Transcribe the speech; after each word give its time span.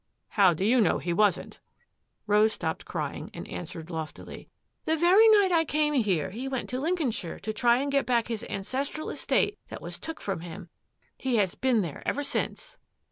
"How 0.39 0.55
do 0.55 0.65
you 0.65 0.81
know 0.81 0.97
he 0.97 1.13
wasn't?" 1.13 1.59
Rose 2.25 2.53
stopped 2.53 2.85
crying 2.85 3.29
and 3.35 3.47
answered 3.47 3.91
loftily." 3.91 4.49
The 4.87 4.97
very 4.97 5.29
night 5.29 5.51
I 5.51 5.63
came 5.63 5.93
here 5.93 6.31
he 6.31 6.47
went 6.47 6.71
to 6.71 6.79
Lincoln 6.79 7.11
shire 7.11 7.37
to 7.37 7.53
try 7.53 7.77
and 7.77 7.91
get 7.91 8.07
back 8.07 8.27
his 8.27 8.43
ancestral 8.49 9.11
estate 9.11 9.59
that 9.69 9.79
was 9.79 9.99
took 9.99 10.19
from 10.19 10.39
him. 10.39 10.69
He 11.19 11.35
has 11.35 11.53
been 11.53 11.81
there 11.81 12.01
ever 12.03 12.23
since." 12.23 12.79